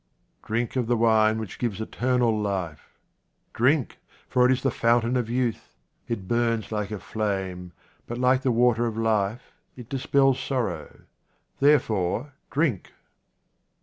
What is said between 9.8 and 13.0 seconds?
dispels sorrow— therefore drink.